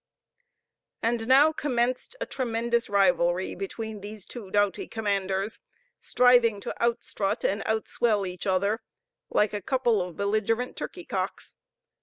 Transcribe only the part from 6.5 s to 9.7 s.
to outstrut and outswell each other, like a